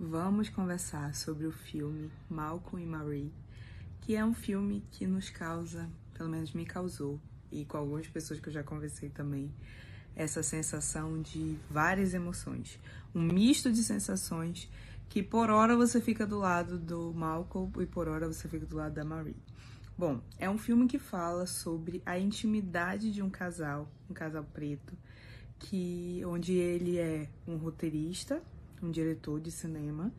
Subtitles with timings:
[0.00, 3.32] vamos conversar sobre o filme Malcolm e Marie,
[4.00, 7.20] que é um filme que nos causa, pelo menos me causou,
[7.50, 9.52] e com algumas pessoas que eu já conversei também,
[10.14, 12.78] essa sensação de várias emoções.
[13.12, 14.70] Um misto de sensações
[15.08, 18.76] que por hora você fica do lado do Malcolm e por hora você fica do
[18.76, 19.36] lado da Marie.
[19.96, 24.96] Bom, é um filme que fala sobre a intimidade de um casal, um casal preto,
[25.58, 28.40] que onde ele é um roteirista,
[28.84, 30.12] um diretor de cinema,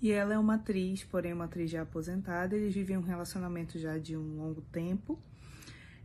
[0.00, 2.54] e ela é uma atriz, porém uma atriz já aposentada.
[2.54, 5.18] Eles vivem um relacionamento já de um longo tempo.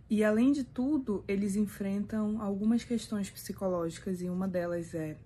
[0.09, 5.17] E além de tudo, eles enfrentam algumas questões psicológicas e uma delas é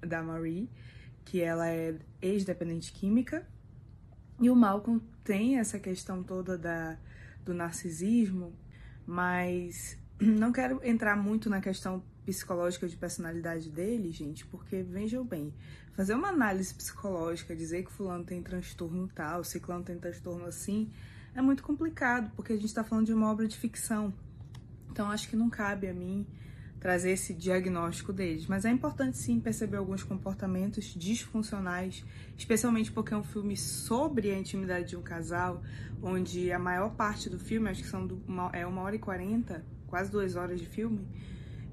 [0.00, 0.70] da Marie,
[1.24, 3.46] que ela é ex-dependente química,
[4.40, 6.96] e o Malcolm tem essa questão toda da,
[7.44, 8.54] do narcisismo,
[9.04, 15.50] mas não quero entrar muito na questão psicológica de personalidade dele, gente, porque vejam bem,
[15.94, 20.90] fazer uma análise psicológica, dizer que fulano tem transtorno tal, ciclano tem transtorno assim,
[21.34, 24.12] é muito complicado, porque a gente está falando de uma obra de ficção.
[24.90, 26.26] Então acho que não cabe a mim
[26.78, 28.46] trazer esse diagnóstico deles.
[28.46, 32.04] Mas é importante sim perceber alguns comportamentos disfuncionais,
[32.36, 35.62] especialmente porque é um filme sobre a intimidade de um casal,
[36.02, 39.64] onde a maior parte do filme, acho que são uma, é uma hora e quarenta,
[39.86, 41.00] quase duas horas de filme,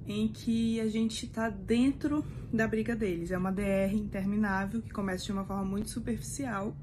[0.08, 3.32] em que a gente está dentro da briga deles.
[3.32, 6.76] É uma DR interminável que começa de uma forma muito superficial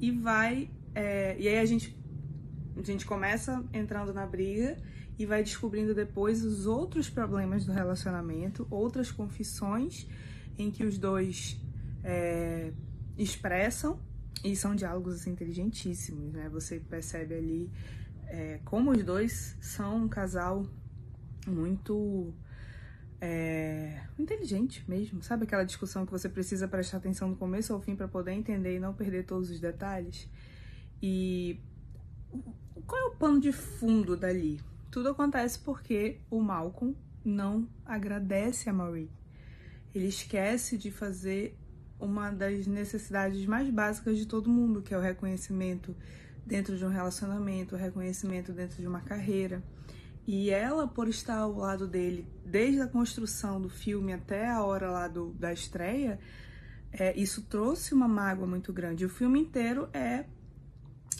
[0.00, 0.70] e vai.
[0.94, 1.96] É, e aí a gente,
[2.76, 4.76] a gente começa entrando na briga
[5.18, 10.06] e vai descobrindo depois os outros problemas do relacionamento, outras confissões
[10.56, 11.60] em que os dois
[12.04, 12.72] é,
[13.16, 14.00] expressam
[14.44, 16.48] e são diálogos assim, inteligentíssimos, né?
[16.50, 17.70] Você percebe ali
[18.26, 20.66] é, como os dois são um casal
[21.46, 22.32] muito
[23.20, 27.96] é, inteligente mesmo, sabe aquela discussão que você precisa prestar atenção do começo ao fim
[27.96, 30.28] para poder entender e não perder todos os detalhes?
[31.02, 31.60] E
[32.86, 34.60] qual é o pano de fundo dali?
[34.90, 39.10] Tudo acontece porque o Malcolm não agradece a Marie.
[39.94, 41.56] Ele esquece de fazer
[42.00, 45.94] uma das necessidades mais básicas de todo mundo, que é o reconhecimento
[46.46, 49.62] dentro de um relacionamento, o reconhecimento dentro de uma carreira.
[50.30, 54.90] E ela, por estar ao lado dele desde a construção do filme até a hora
[54.90, 56.20] lá do, da estreia,
[56.92, 59.06] é, isso trouxe uma mágoa muito grande.
[59.06, 60.26] O filme inteiro é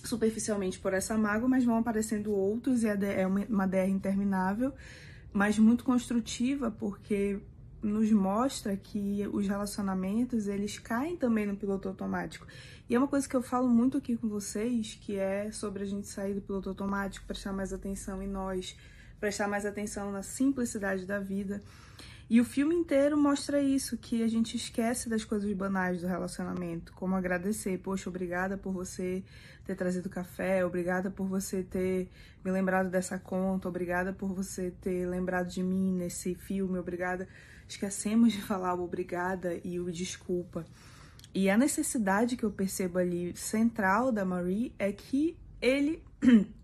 [0.04, 4.74] superficialmente por essa mágoa, mas vão aparecendo outros e é uma DR interminável,
[5.32, 7.40] mas muito construtiva porque
[7.82, 12.46] nos mostra que os relacionamentos eles caem também no piloto automático.
[12.88, 15.86] E é uma coisa que eu falo muito aqui com vocês, que é sobre a
[15.86, 18.76] gente sair do piloto automático, prestar mais atenção em nós,
[19.20, 21.62] prestar mais atenção na simplicidade da vida.
[22.30, 26.92] E o filme inteiro mostra isso, que a gente esquece das coisas banais do relacionamento,
[26.92, 29.24] como agradecer, poxa, obrigada por você
[29.64, 32.10] ter trazido café, obrigada por você ter
[32.44, 37.26] me lembrado dessa conta, obrigada por você ter lembrado de mim nesse filme, obrigada.
[37.66, 40.66] Esquecemos de falar o obrigada e o desculpa.
[41.34, 46.02] E a necessidade que eu percebo ali central da Marie é que ele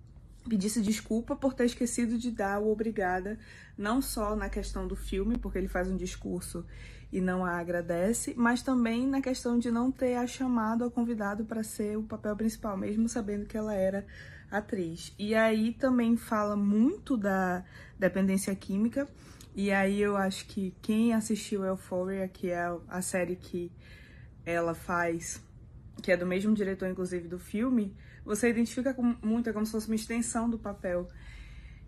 [0.54, 3.36] pedisse desculpa por ter esquecido de dar o obrigada,
[3.76, 6.64] não só na questão do filme, porque ele faz um discurso
[7.12, 11.44] e não a agradece, mas também na questão de não ter a chamado, a convidado
[11.44, 14.06] para ser o papel principal, mesmo sabendo que ela era
[14.48, 15.12] atriz.
[15.18, 17.64] E aí também fala muito da
[17.98, 19.08] dependência química,
[19.56, 23.72] e aí eu acho que quem assistiu Euphoria, que é a série que
[24.46, 25.42] ela faz,
[26.00, 27.92] que é do mesmo diretor, inclusive, do filme,
[28.24, 31.08] você identifica com, muito, é como se fosse uma extensão do papel.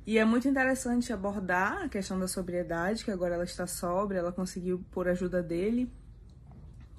[0.06, 4.32] E é muito interessante abordar a questão da sobriedade, que agora ela está sóbria, ela
[4.32, 5.91] conseguiu por ajuda dele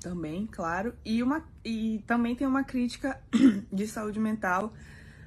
[0.01, 0.93] também, claro.
[1.03, 3.21] E, uma, e também tem uma crítica
[3.71, 4.73] de saúde mental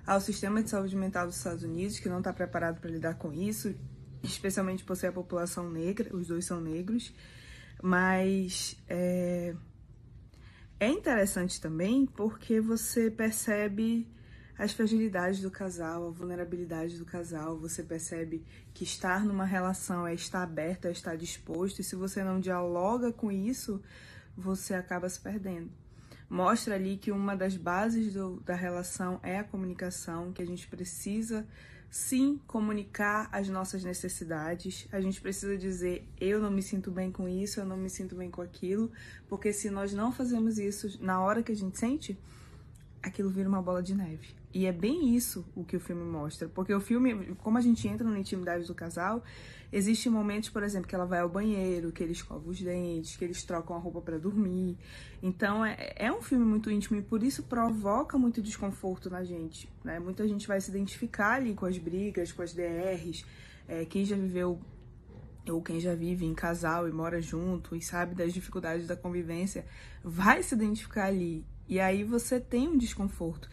[0.07, 3.33] ao sistema de saúde mental dos Estados Unidos, que não está preparado para lidar com
[3.33, 3.75] isso,
[4.23, 7.15] especialmente por ser a população negra, os dois são negros.
[7.83, 9.55] Mas é,
[10.81, 14.09] é interessante também porque você percebe
[14.59, 18.45] as fragilidades do casal, a vulnerabilidade do casal, você percebe
[18.75, 23.13] que estar numa relação é estar aberto, é estar disposto, e se você não dialoga
[23.13, 23.81] com isso,
[24.37, 25.71] você acaba se perdendo.
[26.29, 30.67] Mostra ali que uma das bases do, da relação é a comunicação, que a gente
[30.69, 31.47] precisa
[31.91, 34.87] sim comunicar as nossas necessidades.
[34.93, 38.15] A gente precisa dizer: eu não me sinto bem com isso, eu não me sinto
[38.15, 38.91] bem com aquilo,
[39.29, 42.17] porque se nós não fazemos isso na hora que a gente sente,
[43.03, 44.40] aquilo vira uma bola de neve.
[44.53, 46.49] E é bem isso o que o filme mostra.
[46.49, 49.23] Porque o filme, como a gente entra na intimidade do casal,
[49.73, 53.25] existem momentos, por exemplo, que ela vai ao banheiro, que ele escova os dentes, que
[53.25, 54.77] eles trocam a roupa para dormir.
[55.23, 59.69] Então é, é um filme muito íntimo e por isso provoca muito desconforto na gente.
[59.85, 60.01] Né?
[60.01, 63.25] Muita gente vai se identificar ali com as brigas, com as DRs.
[63.69, 64.61] É, quem já viveu
[65.49, 69.65] ou quem já vive em casal e mora junto e sabe das dificuldades da convivência,
[70.03, 71.45] vai se identificar ali.
[71.69, 73.49] E aí você tem um desconforto.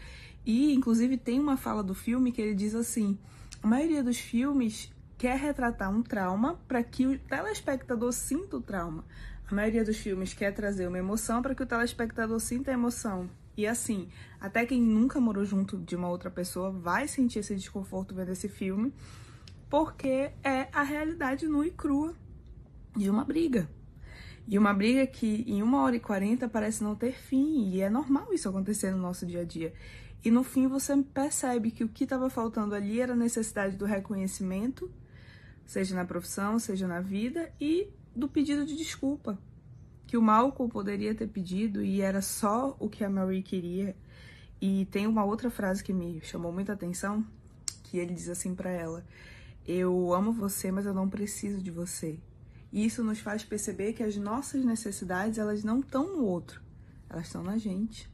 [0.47, 3.19] E, inclusive, tem uma fala do filme que ele diz assim:
[3.61, 9.03] a maioria dos filmes quer retratar um trauma para que o telespectador sinta o trauma.
[9.51, 13.29] A maioria dos filmes quer trazer uma emoção para que o telespectador sinta a emoção.
[13.57, 14.07] E assim,
[14.39, 18.47] até quem nunca morou junto de uma outra pessoa vai sentir esse desconforto vendo esse
[18.47, 18.94] filme,
[19.69, 22.15] porque é a realidade nua e crua
[22.95, 23.69] de uma briga.
[24.47, 27.89] E uma briga que em uma hora e quarenta parece não ter fim, e é
[27.89, 29.73] normal isso acontecer no nosso dia a dia.
[30.23, 33.85] E no fim você percebe que o que estava faltando ali era a necessidade do
[33.85, 34.91] reconhecimento,
[35.65, 39.37] seja na profissão, seja na vida, e do pedido de desculpa.
[40.05, 43.95] Que o Malcolm poderia ter pedido e era só o que a Marie queria.
[44.59, 47.25] E tem uma outra frase que me chamou muita atenção,
[47.83, 49.05] que ele diz assim para ela:
[49.67, 52.19] Eu amo você, mas eu não preciso de você.
[52.71, 56.61] E isso nos faz perceber que as nossas necessidades, elas não estão no outro,
[57.09, 58.09] elas estão na gente.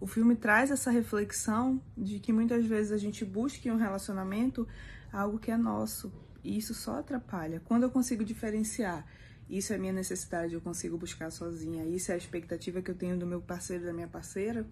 [0.00, 4.68] O filme traz essa reflexão de que muitas vezes a gente busca em um relacionamento
[5.12, 6.12] algo que é nosso,
[6.44, 7.62] e isso só atrapalha.
[7.64, 9.06] Quando eu consigo diferenciar,
[9.48, 13.18] isso é minha necessidade, eu consigo buscar sozinha, isso é a expectativa que eu tenho
[13.18, 14.66] do meu parceiro, da minha parceira,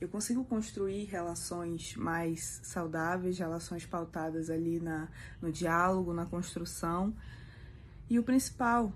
[0.00, 5.08] eu consigo construir relações mais saudáveis, relações pautadas ali na,
[5.42, 7.14] no diálogo, na construção.
[8.08, 8.94] E o principal,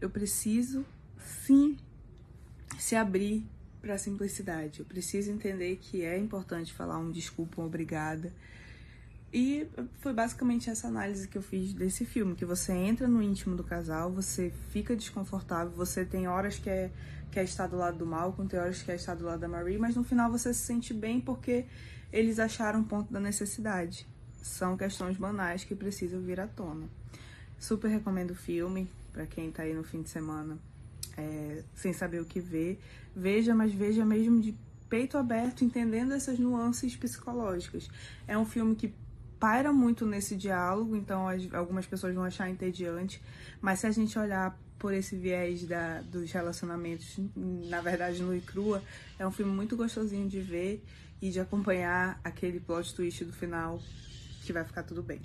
[0.00, 0.86] eu preciso
[1.18, 1.76] sim
[2.78, 3.44] se abrir
[3.80, 4.80] para a simplicidade.
[4.80, 8.32] Eu preciso entender que é importante falar um desculpa, um obrigada.
[9.32, 9.68] E
[10.00, 13.62] foi basicamente essa análise que eu fiz desse filme, que você entra no íntimo do
[13.62, 16.90] casal, você fica desconfortável, você tem horas que é,
[17.30, 19.78] quer estar do lado do Malcolm, tem horas que quer estar do lado da Marie,
[19.78, 21.64] mas no final você se sente bem porque
[22.12, 24.04] eles acharam o ponto da necessidade.
[24.42, 26.88] São questões banais que precisam vir à tona.
[27.56, 30.58] Super recomendo o filme para quem tá aí no fim de semana
[31.16, 32.80] é, sem saber o que ver.
[33.14, 34.54] Veja, mas veja mesmo de
[34.88, 37.88] peito aberto, entendendo essas nuances psicológicas.
[38.26, 38.92] É um filme que
[39.38, 43.22] paira muito nesse diálogo, então as, algumas pessoas vão achar entediante,
[43.60, 48.40] mas se a gente olhar por esse viés da, dos relacionamentos, na verdade, no e
[48.40, 48.82] crua,
[49.18, 50.82] é um filme muito gostosinho de ver
[51.20, 53.80] e de acompanhar aquele plot twist do final
[54.42, 55.20] que vai ficar tudo bem.